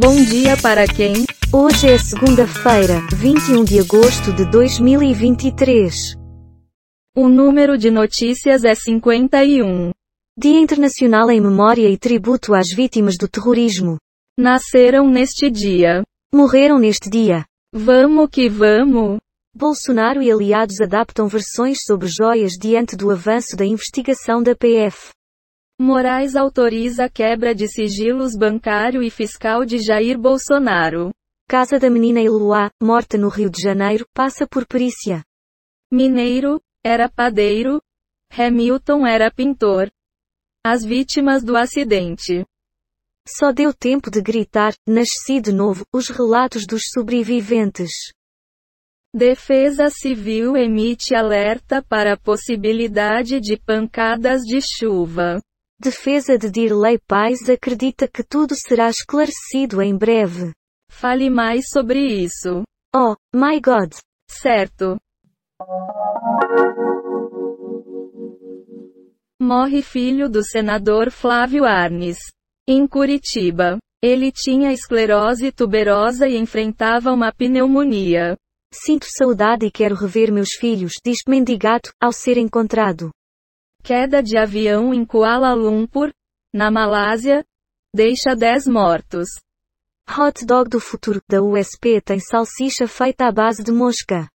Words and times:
Bom 0.00 0.14
dia 0.14 0.56
para 0.62 0.86
quem? 0.86 1.26
Hoje 1.52 1.88
é 1.88 1.98
segunda-feira, 1.98 3.00
21 3.16 3.64
de 3.64 3.80
agosto 3.80 4.32
de 4.32 4.48
2023. 4.48 6.14
O 7.16 7.28
número 7.28 7.76
de 7.76 7.90
notícias 7.90 8.62
é 8.62 8.76
51. 8.76 9.90
Dia 10.38 10.60
Internacional 10.60 11.28
em 11.32 11.40
Memória 11.40 11.90
e 11.90 11.98
Tributo 11.98 12.54
às 12.54 12.68
Vítimas 12.68 13.16
do 13.18 13.26
Terrorismo. 13.26 13.96
Nasceram 14.38 15.10
neste 15.10 15.50
dia. 15.50 16.04
Morreram 16.32 16.78
neste 16.78 17.10
dia. 17.10 17.44
Vamos 17.74 18.28
que 18.30 18.48
vamos. 18.48 19.18
Bolsonaro 19.52 20.22
e 20.22 20.30
aliados 20.30 20.80
adaptam 20.80 21.26
versões 21.26 21.78
sobre 21.82 22.06
joias 22.06 22.52
diante 22.52 22.94
do 22.94 23.10
avanço 23.10 23.56
da 23.56 23.66
investigação 23.66 24.44
da 24.44 24.54
PF. 24.54 25.10
Moraes 25.80 26.34
autoriza 26.34 27.08
quebra 27.08 27.54
de 27.54 27.68
sigilos 27.68 28.36
bancário 28.36 29.00
e 29.00 29.10
fiscal 29.10 29.64
de 29.64 29.78
Jair 29.78 30.18
Bolsonaro. 30.18 31.12
Casa 31.48 31.78
da 31.78 31.88
menina 31.88 32.20
Eloá, 32.20 32.68
morta 32.82 33.16
no 33.16 33.28
Rio 33.28 33.48
de 33.48 33.62
Janeiro, 33.62 34.04
passa 34.12 34.44
por 34.44 34.66
perícia. 34.66 35.22
Mineiro, 35.90 36.60
era 36.84 37.08
padeiro. 37.08 37.80
Hamilton 38.28 39.06
era 39.06 39.30
pintor. 39.30 39.88
As 40.66 40.84
vítimas 40.84 41.44
do 41.44 41.56
acidente. 41.56 42.44
Só 43.26 43.52
deu 43.52 43.72
tempo 43.72 44.10
de 44.10 44.20
gritar, 44.20 44.74
nasci 44.86 45.40
de 45.40 45.52
novo, 45.52 45.86
os 45.94 46.08
relatos 46.08 46.66
dos 46.66 46.90
sobreviventes. 46.92 47.92
Defesa 49.14 49.90
Civil 49.90 50.56
emite 50.56 51.14
alerta 51.14 51.80
para 51.82 52.14
a 52.14 52.16
possibilidade 52.16 53.40
de 53.40 53.56
pancadas 53.56 54.42
de 54.42 54.60
chuva. 54.60 55.40
Defesa 55.80 56.36
de 56.36 56.50
Dirley 56.50 56.98
Pais 57.06 57.48
acredita 57.48 58.08
que 58.08 58.24
tudo 58.24 58.56
será 58.56 58.90
esclarecido 58.90 59.80
em 59.80 59.96
breve. 59.96 60.52
Fale 60.90 61.30
mais 61.30 61.68
sobre 61.68 62.04
isso. 62.04 62.64
Oh, 62.92 63.14
my 63.32 63.60
God! 63.60 63.94
Certo. 64.28 64.98
Morre 69.40 69.80
filho 69.80 70.28
do 70.28 70.42
senador 70.42 71.12
Flávio 71.12 71.64
Arnes. 71.64 72.18
Em 72.66 72.84
Curitiba. 72.84 73.78
Ele 74.02 74.32
tinha 74.32 74.72
esclerose 74.72 75.52
tuberosa 75.52 76.26
e 76.26 76.36
enfrentava 76.36 77.12
uma 77.12 77.32
pneumonia. 77.32 78.36
Sinto 78.74 79.06
saudade 79.08 79.66
e 79.66 79.70
quero 79.70 79.94
rever 79.94 80.32
meus 80.32 80.50
filhos, 80.58 80.94
diz 81.04 81.18
Mendigato, 81.28 81.90
ao 82.02 82.12
ser 82.12 82.36
encontrado. 82.36 83.10
Queda 83.82 84.22
de 84.22 84.36
avião 84.36 84.92
em 84.92 85.04
Kuala 85.04 85.54
Lumpur, 85.54 86.12
na 86.52 86.70
Malásia, 86.70 87.44
deixa 87.94 88.34
10 88.34 88.66
mortos. 88.66 89.28
Hot 90.08 90.44
dog 90.44 90.70
do 90.70 90.80
futuro 90.80 91.20
da 91.28 91.42
USP 91.42 92.00
tem 92.00 92.18
salsicha 92.18 92.86
feita 92.88 93.26
à 93.26 93.32
base 93.32 93.62
de 93.62 93.70
mosca. 93.70 94.28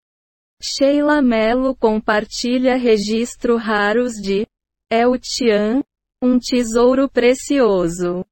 Sheila 0.62 1.22
Mello 1.22 1.76
compartilha 1.76 2.78
registro 2.78 3.58
raros 3.58 4.14
de 4.14 4.46
El 4.92 5.18
Tian, 5.18 5.82
um 6.22 6.38
tesouro 6.38 7.10
precioso. 7.10 8.26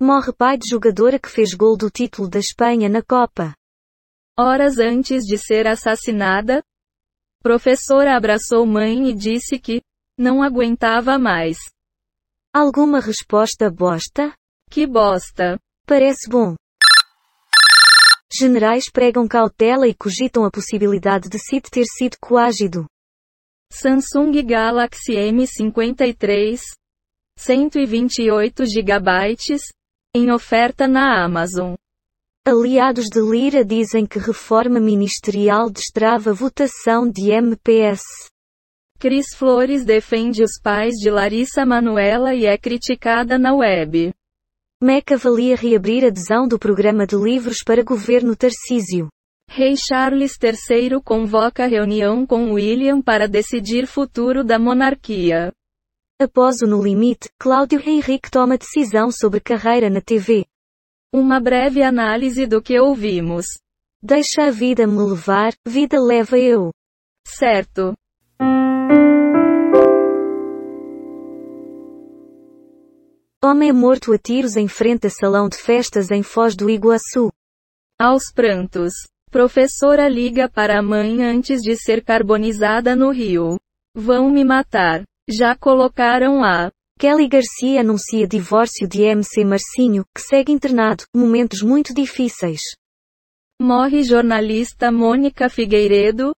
Morre 0.00 0.32
pai 0.32 0.56
de 0.56 0.68
jogadora 0.68 1.18
que 1.18 1.28
fez 1.28 1.54
gol 1.54 1.76
do 1.76 1.90
título 1.90 2.28
da 2.28 2.38
Espanha 2.38 2.88
na 2.88 3.02
Copa. 3.02 3.54
Horas 4.38 4.78
antes 4.78 5.24
de 5.24 5.36
ser 5.36 5.66
assassinada, 5.66 6.62
professora 7.42 8.16
abraçou 8.16 8.64
mãe 8.64 9.10
e 9.10 9.14
disse 9.14 9.58
que 9.58 9.82
não 10.18 10.42
aguentava 10.42 11.16
mais. 11.18 11.56
Alguma 12.52 12.98
resposta 12.98 13.70
bosta? 13.70 14.34
Que 14.68 14.86
bosta. 14.86 15.58
Parece 15.86 16.28
bom. 16.28 16.56
Generais 18.30 18.90
pregam 18.90 19.26
cautela 19.26 19.88
e 19.88 19.94
cogitam 19.94 20.44
a 20.44 20.50
possibilidade 20.50 21.28
de 21.28 21.38
Sid 21.38 21.70
ter 21.70 21.84
sido 21.84 22.16
coagido. 22.20 22.84
Samsung 23.72 24.42
Galaxy 24.42 25.12
M53, 25.12 26.58
128 27.36 28.66
GB, 28.66 29.36
em 30.14 30.30
oferta 30.32 30.88
na 30.88 31.24
Amazon. 31.24 31.74
Aliados 32.44 33.06
de 33.06 33.20
Lira 33.20 33.64
dizem 33.64 34.06
que 34.06 34.18
reforma 34.18 34.80
ministerial 34.80 35.70
destrava 35.70 36.32
votação 36.32 37.08
de 37.08 37.30
MPS. 37.30 38.02
Cris 39.00 39.26
Flores 39.32 39.84
defende 39.84 40.42
os 40.42 40.60
pais 40.60 40.94
de 40.96 41.08
Larissa 41.08 41.64
Manuela 41.64 42.34
e 42.34 42.46
é 42.46 42.58
criticada 42.58 43.38
na 43.38 43.54
web. 43.54 44.12
Meca 44.82 45.14
avalia 45.14 45.54
reabrir 45.54 46.04
adesão 46.04 46.48
do 46.48 46.58
programa 46.58 47.06
de 47.06 47.14
livros 47.14 47.58
para 47.64 47.84
governo 47.84 48.34
Tarcísio. 48.34 49.08
Rei 49.48 49.76
Charles 49.76 50.36
III 50.42 51.00
convoca 51.00 51.64
reunião 51.68 52.26
com 52.26 52.52
William 52.54 53.00
para 53.00 53.28
decidir 53.28 53.86
futuro 53.86 54.42
da 54.42 54.58
monarquia. 54.58 55.52
Após 56.20 56.60
o 56.60 56.66
No 56.66 56.82
Limite, 56.82 57.30
Cláudio 57.38 57.80
Henrique 57.88 58.28
toma 58.28 58.58
decisão 58.58 59.12
sobre 59.12 59.38
carreira 59.38 59.88
na 59.88 60.00
TV. 60.00 60.44
Uma 61.14 61.38
breve 61.38 61.84
análise 61.84 62.48
do 62.48 62.60
que 62.60 62.76
ouvimos. 62.80 63.46
Deixa 64.02 64.46
a 64.46 64.50
vida 64.50 64.88
me 64.88 64.98
levar, 64.98 65.52
vida 65.64 66.00
leva 66.00 66.36
eu. 66.36 66.72
Certo. 67.24 67.94
Homem 73.40 73.72
morto 73.72 74.12
a 74.12 74.18
tiros 74.18 74.56
em 74.56 74.66
frente 74.66 75.06
a 75.06 75.10
salão 75.10 75.48
de 75.48 75.56
festas 75.56 76.10
em 76.10 76.24
Foz 76.24 76.56
do 76.56 76.68
Iguaçu. 76.68 77.30
Aos 77.96 78.32
prantos. 78.34 78.92
Professora 79.30 80.08
liga 80.08 80.48
para 80.48 80.76
a 80.76 80.82
mãe 80.82 81.22
antes 81.22 81.60
de 81.60 81.76
ser 81.76 82.02
carbonizada 82.02 82.96
no 82.96 83.12
rio. 83.12 83.56
Vão 83.94 84.28
me 84.28 84.44
matar. 84.44 85.04
Já 85.30 85.54
colocaram 85.54 86.42
a. 86.42 86.72
Kelly 86.98 87.28
Garcia 87.28 87.80
anuncia 87.80 88.26
divórcio 88.26 88.88
de 88.88 89.02
MC 89.02 89.44
Marcinho, 89.44 90.04
que 90.12 90.20
segue 90.20 90.50
internado, 90.50 91.04
momentos 91.14 91.62
muito 91.62 91.94
difíceis. 91.94 92.62
Morre 93.62 94.02
jornalista 94.02 94.90
Mônica 94.90 95.48
Figueiredo, 95.48 96.32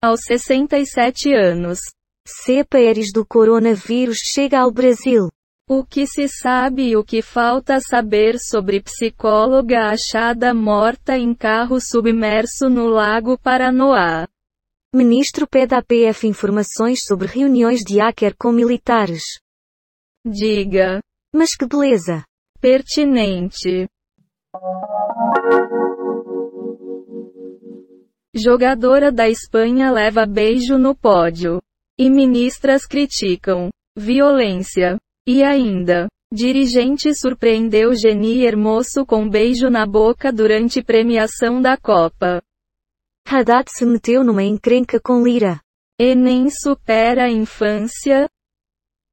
aos 0.00 0.20
67 0.22 1.34
anos. 1.34 1.80
Cepa 2.24 2.78
Eris 2.78 3.10
do 3.12 3.26
coronavírus 3.26 4.18
chega 4.18 4.60
ao 4.60 4.70
Brasil. 4.70 5.28
O 5.68 5.84
que 5.84 6.06
se 6.06 6.28
sabe 6.28 6.90
e 6.90 6.96
o 6.96 7.02
que 7.02 7.20
falta 7.20 7.80
saber 7.80 8.38
sobre 8.38 8.80
psicóloga 8.80 9.88
achada 9.90 10.54
morta 10.54 11.18
em 11.18 11.34
carro 11.34 11.80
submerso 11.80 12.70
no 12.70 12.86
Lago 12.86 13.36
Paranoá. 13.36 14.28
Ministro 14.94 15.44
pede 15.44 15.74
à 15.74 15.82
PF 15.82 16.28
informações 16.28 17.02
sobre 17.02 17.26
reuniões 17.26 17.80
de 17.80 17.98
hacker 17.98 18.36
com 18.38 18.52
militares. 18.52 19.24
Diga. 20.24 21.00
Mas 21.34 21.56
que 21.56 21.66
beleza! 21.66 22.22
Pertinente. 22.60 23.88
Jogadora 28.32 29.10
da 29.10 29.28
Espanha 29.28 29.90
leva 29.90 30.24
beijo 30.26 30.78
no 30.78 30.94
pódio. 30.94 31.60
E 31.98 32.08
ministras 32.08 32.86
criticam. 32.86 33.68
Violência. 33.96 34.96
E 35.26 35.42
ainda. 35.42 36.06
Dirigente 36.32 37.14
surpreendeu 37.14 37.94
Geni 37.94 38.44
Hermoso 38.44 39.04
com 39.06 39.28
beijo 39.28 39.68
na 39.68 39.86
boca 39.86 40.32
durante 40.32 40.82
premiação 40.82 41.60
da 41.60 41.76
Copa. 41.76 42.42
Haddad 43.26 43.68
se 43.70 43.84
meteu 43.84 44.22
numa 44.22 44.42
encrenca 44.42 45.00
com 45.00 45.22
Lira. 45.22 45.60
Enem 45.98 46.48
supera 46.50 47.24
a 47.24 47.30
infância, 47.30 48.28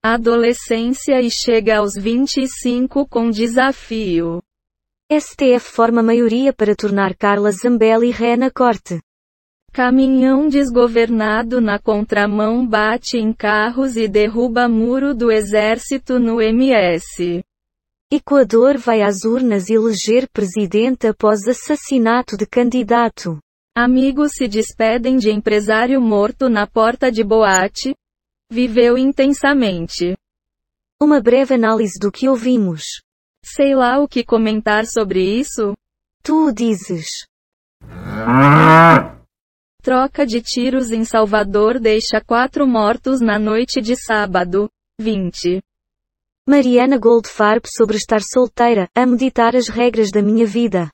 adolescência 0.04 1.22
e 1.22 1.32
chega 1.32 1.78
aos 1.78 1.96
25 1.96 3.08
com 3.08 3.30
desafio. 3.30 4.42
STF 5.10 5.62
forma 5.62 6.04
maioria 6.04 6.52
para 6.52 6.76
tornar 6.76 7.16
Carla 7.16 7.52
Zambelli 7.52 8.12
ré 8.12 8.36
na 8.36 8.52
corte. 8.52 9.00
Caminhão 9.74 10.50
desgovernado 10.50 11.60
na 11.60 11.80
contramão 11.80 12.64
bate 12.64 13.18
em 13.18 13.34
carros 13.34 13.98
e 13.98 14.08
derruba 14.08 14.70
muro 14.70 15.16
do 15.16 15.32
exército 15.32 16.20
no 16.20 16.40
MS. 16.40 17.44
Equador 18.12 18.78
vai 18.78 19.02
às 19.02 19.24
urnas 19.26 19.72
eleger 19.72 20.30
presidente 20.30 21.08
após 21.08 21.48
assassinato 21.48 22.38
de 22.38 22.46
candidato. 22.46 23.40
Amigos 23.76 24.34
se 24.34 24.48
despedem 24.48 25.18
de 25.18 25.32
empresário 25.32 26.00
morto 26.00 26.50
na 26.50 26.68
porta 26.68 27.12
de 27.12 27.24
boate. 27.24 27.96
Viveu 28.52 28.96
intensamente. 28.96 30.16
Uma 31.02 31.20
breve 31.20 31.56
análise 31.56 31.98
do 32.00 32.12
que 32.12 32.30
ouvimos. 32.30 32.84
Sei 33.44 33.74
lá 33.74 33.98
o 33.98 34.08
que 34.08 34.24
comentar 34.24 34.86
sobre 34.86 35.20
isso. 35.24 35.74
Tu 36.22 36.50
o 36.50 36.54
dizes. 36.54 37.08
Troca 39.84 40.26
de 40.26 40.42
tiros 40.42 40.92
em 40.92 41.04
Salvador 41.04 41.78
deixa 41.78 42.22
quatro 42.22 42.66
mortos 42.66 43.20
na 43.20 43.38
noite 43.38 43.82
de 43.82 43.98
sábado, 43.98 44.70
20. 44.98 45.62
Mariana 46.48 46.98
Goldfarb 46.98 47.68
sobre 47.68 47.98
estar 47.98 48.22
solteira, 48.22 48.88
a 48.96 49.06
meditar 49.06 49.58
as 49.58 49.68
regras 49.68 50.10
da 50.10 50.22
minha 50.22 50.46
vida. 50.46 50.90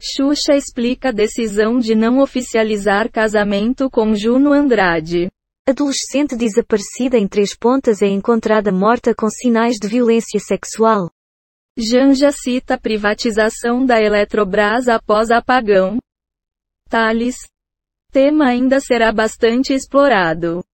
Xuxa 0.00 0.54
explica 0.54 1.10
a 1.10 1.12
decisão 1.12 1.78
de 1.78 1.94
não 1.94 2.20
oficializar 2.20 3.12
casamento 3.12 3.90
com 3.90 4.14
Juno 4.14 4.54
Andrade. 4.54 5.28
Adolescente 5.68 6.34
desaparecida 6.34 7.18
em 7.18 7.28
Três 7.28 7.54
Pontas 7.54 8.00
é 8.00 8.06
encontrada 8.06 8.72
morta 8.72 9.14
com 9.14 9.28
sinais 9.28 9.76
de 9.76 9.86
violência 9.86 10.40
sexual. 10.40 11.10
Janja 11.76 12.32
cita 12.32 12.78
privatização 12.78 13.84
da 13.84 14.00
Eletrobras 14.00 14.88
após 14.88 15.30
apagão. 15.30 15.98
Thales. 16.88 17.36
Tema 18.10 18.46
ainda 18.46 18.80
será 18.80 19.12
bastante 19.12 19.72
explorado. 19.74 20.64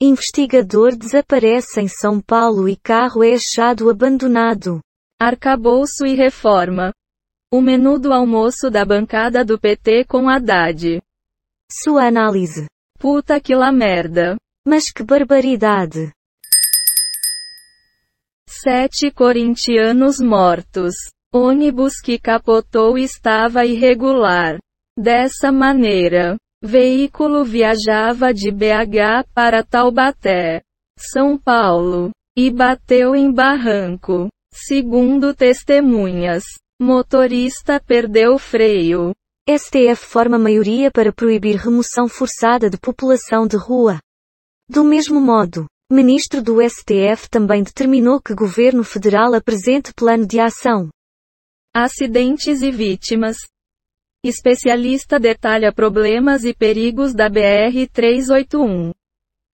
Investigador 0.00 0.96
desaparece 0.96 1.80
em 1.80 1.88
São 1.88 2.20
Paulo 2.20 2.68
e 2.68 2.76
carro 2.76 3.22
é 3.22 3.34
achado 3.34 3.88
abandonado. 3.90 4.80
Arcabouço 5.20 6.04
e 6.04 6.14
reforma. 6.14 6.92
O 7.52 7.60
menu 7.60 7.98
do 7.98 8.12
almoço 8.12 8.70
da 8.70 8.84
bancada 8.84 9.44
do 9.44 9.58
PT 9.58 10.04
com 10.06 10.28
Haddad. 10.28 11.00
Sua 11.70 12.06
análise. 12.06 12.66
Puta 12.98 13.40
que 13.40 13.54
lá 13.54 13.70
merda. 13.70 14.36
Mas 14.66 14.90
que 14.90 15.02
barbaridade. 15.02 16.12
Sete 18.48 19.10
corintianos 19.10 20.18
mortos. 20.18 20.94
Ônibus 21.32 22.00
que 22.00 22.18
capotou 22.18 22.96
estava 22.96 23.64
irregular. 23.64 24.58
Dessa 24.98 25.52
maneira, 25.52 26.36
veículo 26.64 27.44
viajava 27.44 28.32
de 28.32 28.50
BH 28.50 29.28
para 29.34 29.62
Taubaté, 29.62 30.62
São 30.98 31.36
Paulo, 31.36 32.10
e 32.34 32.50
bateu 32.50 33.14
em 33.14 33.30
barranco. 33.30 34.28
Segundo 34.50 35.34
testemunhas, 35.34 36.42
motorista 36.80 37.78
perdeu 37.78 38.34
o 38.34 38.38
freio. 38.38 39.12
STF 39.46 40.06
forma 40.06 40.38
maioria 40.38 40.90
para 40.90 41.12
proibir 41.12 41.56
remoção 41.56 42.08
forçada 42.08 42.70
de 42.70 42.78
população 42.78 43.46
de 43.46 43.58
rua. 43.58 43.98
Do 44.66 44.82
mesmo 44.82 45.20
modo, 45.20 45.66
ministro 45.92 46.42
do 46.42 46.62
STF 46.62 47.28
também 47.28 47.62
determinou 47.62 48.22
que 48.22 48.34
governo 48.34 48.82
federal 48.82 49.34
apresente 49.34 49.92
plano 49.92 50.26
de 50.26 50.40
ação. 50.40 50.88
Acidentes 51.74 52.62
e 52.62 52.70
vítimas. 52.70 53.36
Especialista 54.24 55.20
detalha 55.20 55.70
problemas 55.70 56.44
e 56.44 56.54
perigos 56.54 57.12
da 57.12 57.28
BR-381. 57.28 58.94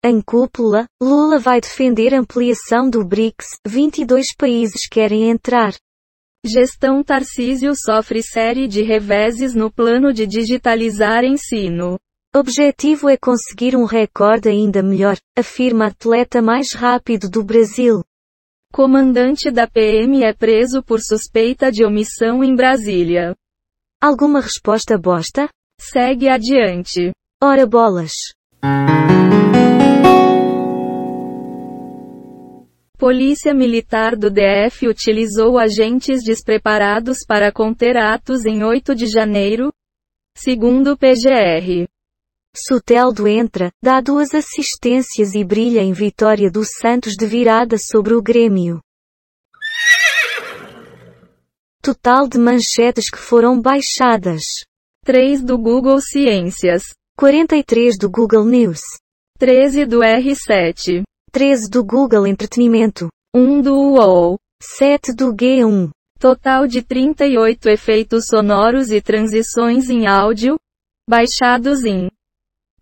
Em 0.05 0.21
cúpula, 0.21 0.85
Lula 1.03 1.39
vai 1.39 1.59
defender 1.59 2.13
ampliação 2.13 2.91
do 2.91 3.03
BRICS, 3.03 3.47
22 3.67 4.35
países 4.37 4.87
querem 4.87 5.31
entrar. 5.31 5.75
Gestão 6.45 7.03
Tarcísio 7.03 7.73
sofre 7.75 8.23
série 8.23 8.69
de 8.69 8.83
reveses 8.83 9.55
no 9.55 9.73
plano 9.73 10.13
de 10.13 10.27
digitalizar 10.27 11.25
ensino. 11.25 11.99
Objetivo 12.37 13.09
é 13.09 13.17
conseguir 13.17 13.75
um 13.75 13.87
recorde 13.87 14.51
ainda 14.51 14.83
melhor, 14.83 15.17
afirma 15.35 15.87
atleta 15.87 16.43
mais 16.43 16.75
rápido 16.75 17.31
do 17.31 17.43
Brasil. 17.43 18.05
Comandante 18.71 19.51
da 19.51 19.67
PM 19.67 20.23
é 20.23 20.35
preso 20.35 20.83
por 20.83 21.01
suspeita 21.01 21.73
de 21.73 21.87
omissão 21.87 22.45
em 22.45 22.55
Brasília. 22.55 23.35
Alguma 24.01 24.41
resposta 24.41 24.97
bosta? 24.97 25.49
Segue 25.81 26.29
adiante. 26.29 27.11
Ora 27.43 27.67
bolas. 27.67 28.13
Polícia 32.97 33.53
Militar 33.53 34.15
do 34.15 34.31
DF 34.31 34.87
utilizou 34.87 35.59
agentes 35.59 36.23
despreparados 36.23 37.25
para 37.27 37.51
conter 37.51 37.97
atos 37.97 38.47
em 38.47 38.63
8 38.63 38.95
de 38.95 39.07
janeiro, 39.09 39.73
segundo 40.37 40.93
o 40.93 40.97
PGR. 40.97 41.89
Soteldo 42.57 43.27
entra, 43.27 43.73
dá 43.83 44.01
duas 44.01 44.33
assistências 44.33 45.35
e 45.35 45.43
brilha 45.43 45.81
em 45.81 45.93
vitória 45.93 46.49
do 46.49 46.63
Santos 46.65 47.15
de 47.15 47.27
virada 47.27 47.77
sobre 47.77 48.15
o 48.15 48.23
Grêmio. 48.23 48.81
Total 51.83 52.29
de 52.29 52.39
manchetes 52.39 53.11
que 53.11 53.19
foram 53.19 53.61
baixadas. 53.61 54.65
3 55.05 55.43
do 55.43 55.57
Google 55.57 56.01
Ciências. 56.01 56.83
43 57.17 57.99
do 57.99 58.11
Google 58.11 58.45
News. 58.45 58.81
13 59.39 59.87
do 59.87 60.01
R7. 60.01 61.03
13 61.31 61.71
do 61.71 61.85
Google 61.85 62.27
Entretenimento. 62.27 63.09
1 63.35 63.61
do 63.61 63.75
UOL. 63.75 64.39
7 64.63 65.15
do 65.15 65.33
G1. 65.33 65.91
Total 66.19 66.67
de 66.67 66.83
38 66.83 67.69
efeitos 67.69 68.27
sonoros 68.27 68.91
e 68.91 69.01
transições 69.01 69.89
em 69.89 70.09
áudio, 70.09 70.59
baixados 71.09 71.85
em 71.85 72.11